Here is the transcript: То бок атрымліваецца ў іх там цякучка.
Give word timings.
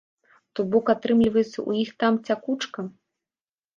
То 0.55 0.63
бок 0.75 0.85
атрымліваецца 0.93 1.47
ў 1.67 1.71
іх 1.85 1.89
там 2.05 2.13
цякучка. 2.31 2.79